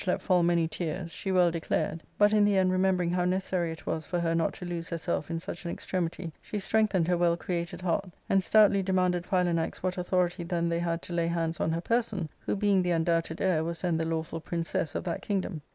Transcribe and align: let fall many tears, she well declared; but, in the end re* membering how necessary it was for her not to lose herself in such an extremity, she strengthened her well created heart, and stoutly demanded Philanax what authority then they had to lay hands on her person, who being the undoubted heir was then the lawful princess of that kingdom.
let 0.07 0.19
fall 0.19 0.41
many 0.41 0.67
tears, 0.67 1.11
she 1.11 1.31
well 1.31 1.51
declared; 1.51 2.01
but, 2.17 2.33
in 2.33 2.43
the 2.43 2.57
end 2.57 2.71
re* 2.71 2.79
membering 2.79 3.11
how 3.11 3.23
necessary 3.23 3.71
it 3.71 3.85
was 3.85 4.03
for 4.03 4.19
her 4.19 4.33
not 4.33 4.51
to 4.51 4.65
lose 4.65 4.89
herself 4.89 5.29
in 5.29 5.39
such 5.39 5.63
an 5.63 5.69
extremity, 5.69 6.31
she 6.41 6.57
strengthened 6.57 7.07
her 7.07 7.15
well 7.15 7.37
created 7.37 7.81
heart, 7.83 8.11
and 8.27 8.43
stoutly 8.43 8.81
demanded 8.81 9.25
Philanax 9.27 9.83
what 9.83 9.99
authority 9.99 10.43
then 10.43 10.69
they 10.69 10.79
had 10.79 11.03
to 11.03 11.13
lay 11.13 11.27
hands 11.27 11.59
on 11.59 11.71
her 11.71 11.81
person, 11.81 12.27
who 12.39 12.55
being 12.55 12.81
the 12.81 12.89
undoubted 12.89 13.39
heir 13.39 13.63
was 13.63 13.83
then 13.83 13.95
the 13.97 14.03
lawful 14.03 14.39
princess 14.39 14.95
of 14.95 15.03
that 15.03 15.21
kingdom. 15.21 15.61